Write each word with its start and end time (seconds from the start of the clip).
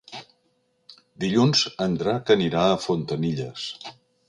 Dilluns 1.23 1.61
en 1.87 1.99
Drac 2.01 2.33
anirà 2.37 2.65
a 2.71 2.83
Fontanilles. 2.87 3.71